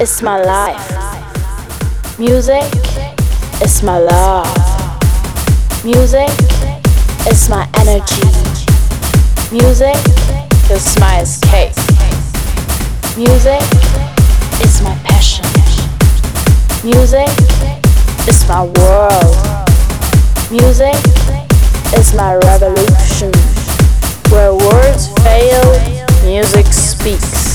[0.00, 2.18] is my life.
[2.18, 2.64] Music
[3.62, 4.48] is my love.
[5.84, 6.30] Music
[7.28, 8.24] is my energy.
[9.52, 10.00] Music
[10.70, 11.76] is my escape.
[13.18, 13.60] Music
[14.64, 15.44] is my passion.
[16.82, 17.28] Music
[18.26, 19.36] is my world.
[20.50, 20.96] Music
[21.92, 23.30] is my revolution.
[24.30, 25.68] Where words fail,
[26.24, 27.50] music speaks.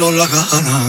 [0.00, 0.80] dándonos la gana.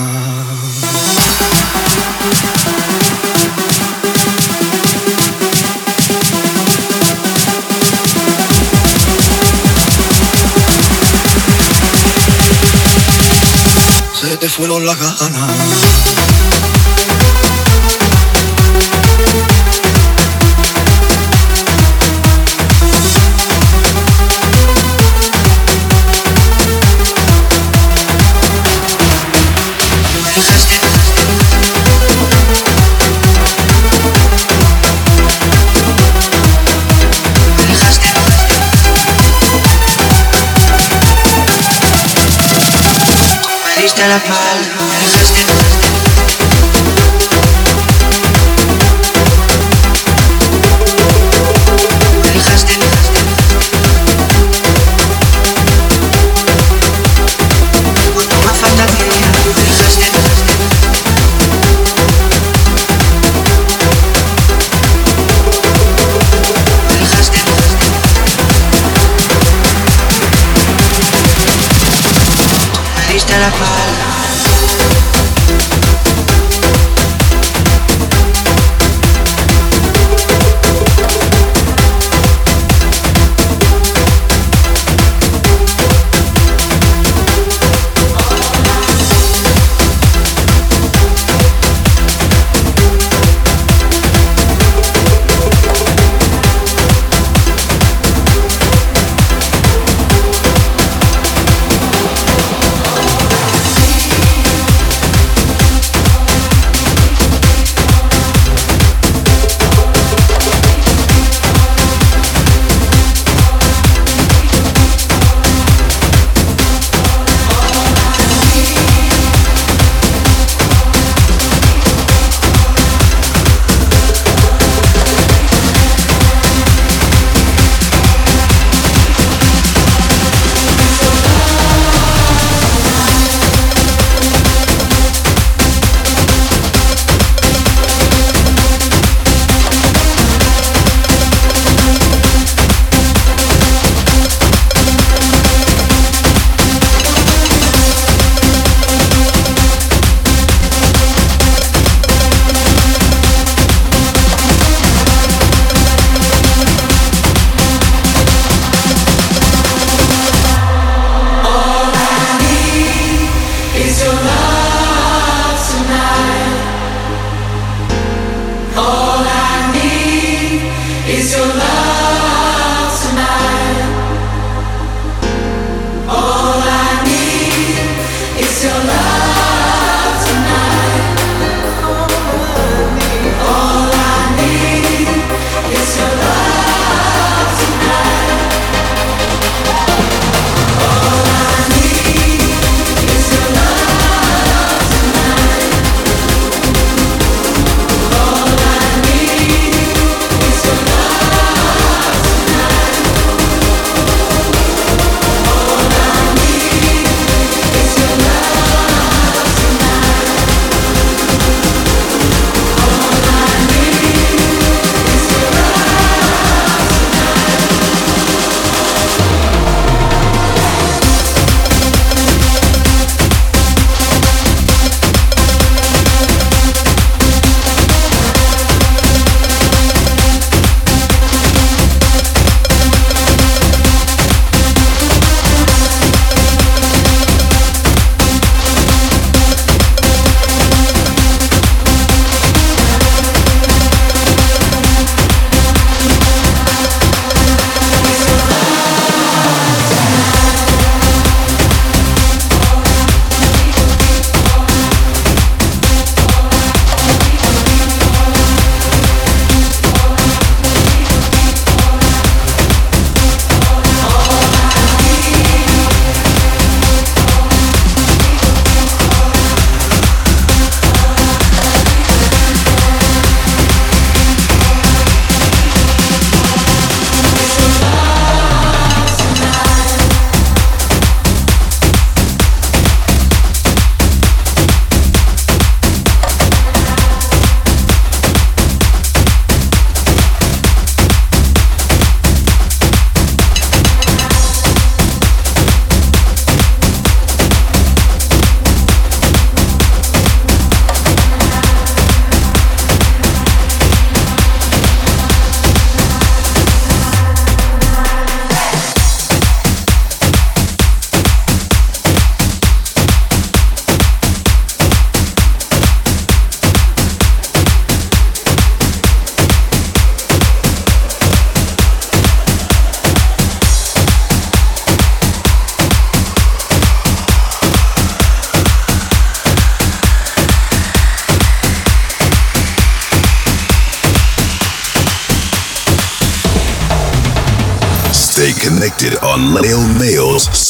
[14.14, 16.51] Se te fueron las ganas.
[44.02, 44.51] Diste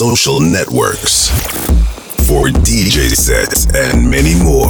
[0.02, 1.30] social networks.
[2.28, 4.61] for DJ sets and many more.